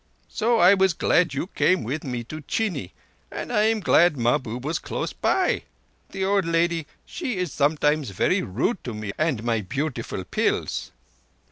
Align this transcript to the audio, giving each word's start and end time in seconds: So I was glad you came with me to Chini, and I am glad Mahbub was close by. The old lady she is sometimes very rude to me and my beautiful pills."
So 0.29 0.57
I 0.57 0.73
was 0.73 0.95
glad 0.95 1.35
you 1.35 1.45
came 1.45 1.83
with 1.83 2.03
me 2.03 2.23
to 2.23 2.41
Chini, 2.41 2.91
and 3.31 3.53
I 3.53 3.65
am 3.65 3.81
glad 3.81 4.17
Mahbub 4.17 4.65
was 4.65 4.79
close 4.79 5.13
by. 5.13 5.65
The 6.09 6.25
old 6.25 6.45
lady 6.45 6.87
she 7.05 7.37
is 7.37 7.53
sometimes 7.53 8.09
very 8.09 8.41
rude 8.41 8.83
to 8.83 8.95
me 8.95 9.11
and 9.19 9.43
my 9.43 9.61
beautiful 9.61 10.23
pills." 10.23 10.91